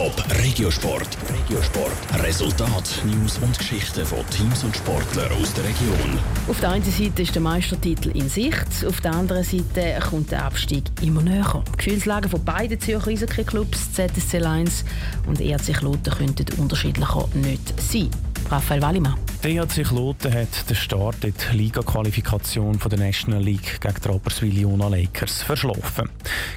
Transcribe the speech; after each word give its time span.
Top 0.00 0.24
Regiosport. 0.42 1.18
Regiosport. 1.28 2.24
Resultat, 2.24 3.02
News 3.04 3.36
und 3.36 3.58
Geschichten 3.58 4.06
von 4.06 4.20
Teams 4.30 4.64
und 4.64 4.74
Sportlern 4.74 5.30
aus 5.32 5.52
der 5.52 5.64
Region. 5.64 6.18
Auf 6.48 6.58
der 6.58 6.70
einen 6.70 6.84
Seite 6.90 7.20
ist 7.20 7.34
der 7.34 7.42
Meistertitel 7.42 8.08
in 8.16 8.26
Sicht, 8.30 8.86
auf 8.88 9.02
der 9.02 9.12
anderen 9.12 9.44
Seite 9.44 9.98
kommt 10.08 10.30
der 10.30 10.46
Abstieg 10.46 10.84
immer 11.02 11.20
näher. 11.20 11.62
Die 11.74 11.76
Gefühlslage 11.76 12.30
von 12.30 12.42
beiden 12.42 12.80
Zürcher 12.80 13.10
Eishockey-Clubs, 13.10 13.92
ZSC 13.92 14.38
Lions 14.38 14.86
und 15.26 15.38
ERC 15.38 15.74
Kloten, 15.74 16.14
könnten 16.14 16.46
unterschiedlicher 16.58 17.28
nicht 17.34 17.78
sein. 17.78 18.08
Raphael 18.50 18.80
Wallimann. 18.80 19.29
Der 19.42 19.66
Kloten 19.66 20.34
hat 20.34 20.68
den 20.68 20.76
Start 20.76 21.24
in 21.24 21.32
die 21.32 21.56
Liga-Qualifikation 21.56 22.78
der 22.78 22.98
National 22.98 23.42
League 23.42 23.80
gegen 23.80 23.94
die 24.04 24.08
Rapperswil 24.08 24.58
Jona 24.58 24.88
Lakers 24.88 25.42
verschlafen. 25.42 26.10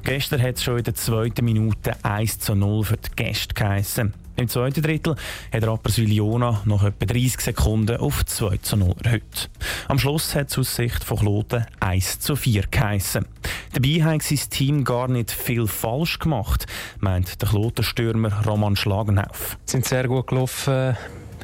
Gestern 0.04 0.42
hat 0.42 0.58
es 0.58 0.64
schon 0.64 0.80
in 0.80 0.84
der 0.84 0.94
zweiten 0.94 1.46
Minute 1.46 1.96
1 2.04 2.40
zu 2.40 2.56
0 2.56 2.84
für 2.84 2.98
die 2.98 3.10
Gäste 3.16 3.54
geheissen. 3.54 4.14
Im 4.36 4.50
zweiten 4.50 4.82
Drittel 4.82 5.16
hat 5.54 5.66
Rapperswil 5.66 6.12
Jona 6.12 6.62
noch 6.66 6.84
etwa 6.84 7.06
30 7.06 7.40
Sekunden 7.40 7.96
auf 7.96 8.26
2 8.26 8.58
zu 8.58 8.76
0 8.76 8.96
erhöht. 9.02 9.50
Am 9.88 9.98
Schluss 9.98 10.36
hat 10.36 10.52
es 10.52 10.58
aus 10.58 10.76
Sicht 10.76 11.06
von 11.06 11.20
Kloten 11.20 11.66
1 11.80 12.20
zu 12.20 12.36
4 12.36 12.66
geheissen. 12.70 13.26
Dabei 13.72 14.04
hat 14.04 14.24
sein 14.24 14.40
Team 14.50 14.84
gar 14.84 15.08
nicht 15.08 15.32
viel 15.32 15.68
falsch 15.68 16.20
gemacht, 16.20 16.68
meint 17.00 17.42
der 17.42 17.48
Klotenstürmer 17.48 18.46
Roman 18.46 18.76
Schlagenhauf. 18.76 19.58
Sie 19.64 19.72
sind 19.72 19.86
sehr 19.86 20.10
gut 20.10 20.28
gelaufen 20.28 20.98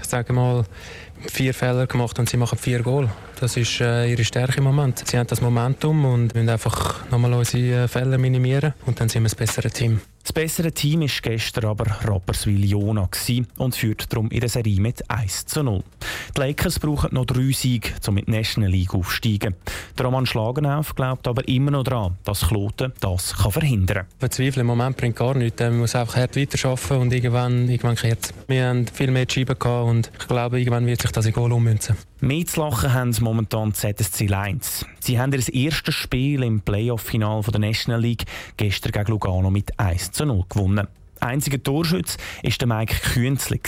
sage 0.10 0.34
mal, 0.34 0.66
vier 1.28 1.54
Fehler 1.54 1.88
gemacht 1.88 2.18
und 2.20 2.30
sie 2.30 2.38
machen 2.38 2.58
vier 2.58 2.82
Goal. 2.82 3.10
Das 3.40 3.56
ist 3.58 3.80
äh, 3.82 4.10
ihre 4.10 4.24
Stärke 4.24 4.58
im 4.58 4.66
Moment. 4.66 5.04
Sie 5.08 5.18
haben 5.18 5.28
das 5.28 5.42
Momentum 5.42 6.06
und 6.06 6.34
müssen 6.34 6.50
einfach 6.50 7.10
nochmal 7.10 7.34
unsere 7.34 7.84
äh, 7.84 7.88
Fehler 7.88 8.18
minimieren 8.18 8.74
und 8.86 9.00
dann 9.00 9.10
sind 9.10 9.24
wir 9.24 9.30
das 9.30 9.36
bessere 9.36 9.70
Team. 9.70 10.02
Das 10.24 10.34
bessere 10.34 10.72
Team 10.72 11.02
war 11.02 11.08
gestern 11.22 11.66
aber 11.66 11.86
Rapperswil-Jona 12.04 13.10
und 13.58 13.76
führt 13.76 14.12
darum 14.12 14.30
in 14.30 14.42
der 14.42 14.50
Serie 14.50 14.80
mit 14.80 15.10
1 15.10 15.46
zu 15.46 15.64
0. 15.64 15.84
Die 16.36 16.40
Lakers 16.40 16.80
brauchen 16.80 17.14
noch 17.14 17.26
drei 17.26 17.52
Siege, 17.52 17.90
um 18.08 18.18
in 18.18 18.26
die 18.26 18.32
National 18.32 18.70
League 18.70 18.94
aufzusteigen. 18.94 19.56
Der 19.98 20.06
Roman 20.06 20.26
Schlagenauf 20.26 20.96
glaubt 20.96 21.28
aber 21.28 21.48
immer 21.48 21.72
noch 21.72 21.84
daran, 21.84 22.18
dass 22.24 22.48
Kloten 22.48 22.94
das 23.00 23.36
kann 23.36 23.52
verhindern 23.52 23.98
kann. 23.98 24.20
Verzweifeln 24.20 24.62
im 24.62 24.68
Moment 24.68 24.98
bringt 24.98 25.16
gar 25.16 25.36
nichts. 25.36 25.60
Man 25.60 25.80
muss 25.80 25.96
einfach 25.96 26.18
hart 26.18 26.36
weiterarbeiten 26.36 26.98
und 26.98 27.14
irgendwann, 27.14 27.70
irgendwann 27.70 27.96
kehrt 27.96 28.26
es. 28.26 28.34
Wir 28.48 28.68
haben 28.68 28.88
viel 28.88 29.12
mehr 29.12 29.26
Scheiben 29.30 29.58
gehabt 29.58 29.90
und 29.90 30.12
ich 30.20 30.28
glaube, 30.28 30.60
irgendwann 30.60 30.86
wird 30.86 31.02
sich 31.02 31.12
das 31.12 31.26
in 31.26 31.34
Goal 31.34 31.52
ummünzen. 31.52 31.96
Mehr 32.22 32.46
zu 32.46 32.60
lachen 32.60 32.94
haben 32.94 33.14
sie 33.14 33.24
momentan 33.24 33.74
ZSC 33.74 34.28
Lions. 34.28 34.86
Sie 35.00 35.20
haben 35.20 35.32
ihr 35.32 35.54
erstes 35.54 35.96
Spiel 35.96 36.44
im 36.44 36.62
Playoff-Final 36.62 37.42
der 37.42 37.60
National 37.60 38.02
League 38.02 38.26
gestern 38.58 38.92
gegen 38.92 39.12
Lugano 39.12 39.50
mit 39.50 39.80
1 39.80 40.12
zu 40.12 40.26
0 40.26 40.44
gewonnen. 40.50 40.88
Einziger 41.20 41.62
Torschütze 41.62 42.18
war 42.44 42.78
Mike 42.80 42.96
Künzli. 43.14 43.60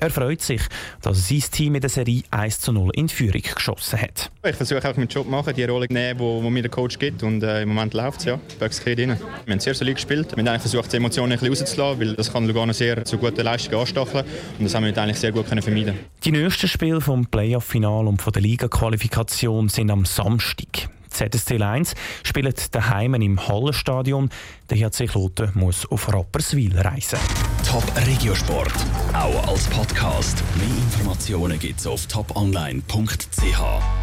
Er 0.00 0.10
freut 0.10 0.40
sich, 0.40 0.60
dass 1.02 1.28
sein 1.28 1.42
Team 1.50 1.74
in 1.74 1.80
der 1.80 1.90
Serie 1.90 2.22
1 2.30 2.60
zu 2.60 2.72
0 2.72 2.90
in 2.94 3.08
Führung 3.08 3.42
geschossen 3.42 4.00
hat. 4.00 4.30
Ich 4.46 4.54
versuche 4.54 4.88
auch 4.88 4.96
meinen 4.96 5.08
Job 5.08 5.24
zu 5.24 5.30
machen, 5.30 5.52
die 5.56 5.64
Rolle 5.64 5.88
zu 5.88 5.92
nehmen, 5.92 6.20
die 6.20 6.50
mir 6.50 6.62
der 6.62 6.70
Coach 6.70 7.00
gibt. 7.00 7.24
Und 7.24 7.42
äh, 7.42 7.62
im 7.62 7.70
Moment 7.70 7.94
läuft 7.94 8.20
es, 8.20 8.26
ja. 8.26 8.38
Bugs 8.60 8.80
rein. 8.86 8.96
Wir 8.96 9.16
haben 9.52 9.58
sehr 9.58 9.74
solid 9.74 9.96
gespielt. 9.96 10.30
Wir 10.30 10.38
haben 10.38 10.48
eigentlich 10.48 10.62
versucht, 10.62 10.92
die 10.92 10.98
Emotionen 10.98 11.32
ein 11.32 11.38
bisschen 11.40 11.64
rauszulassen, 11.64 12.00
weil 12.00 12.14
das 12.14 12.32
kann 12.32 12.46
Lugano 12.46 12.72
sehr 12.72 13.04
zu 13.04 13.18
guten 13.18 13.40
Leistungen 13.40 13.80
anstacheln. 13.80 14.24
Und 14.58 14.64
das 14.64 14.74
haben 14.76 14.84
wir 14.84 14.96
eigentlich 14.96 15.18
sehr 15.18 15.32
gut 15.32 15.48
können 15.48 15.62
vermeiden 15.62 15.94
Die 16.22 16.30
nächsten 16.30 16.68
Spiele 16.68 17.00
vom 17.00 17.26
Playoff-Final 17.26 18.06
und 18.06 18.22
von 18.22 18.32
der 18.32 18.42
Liga-Qualifikation 18.42 19.68
sind 19.68 19.90
am 19.90 20.04
Samstag. 20.04 20.88
ZSC 21.18 21.60
1 21.60 21.94
spielt 22.22 22.74
daheim 22.74 23.14
im 23.14 23.48
Hallenstadion. 23.48 24.30
Der 24.70 24.78
HC 24.78 25.06
Kloten 25.06 25.50
muss 25.54 25.84
auf 25.90 26.12
Rapperswil 26.12 26.78
reisen. 26.78 27.18
Top 27.68 27.84
Regiosport, 28.06 28.72
auch 29.12 29.48
als 29.48 29.66
Podcast. 29.66 30.42
Mehr 30.56 30.68
Informationen 30.68 31.58
gibt's 31.58 31.86
auf 31.86 32.06
toponline.ch. 32.06 33.97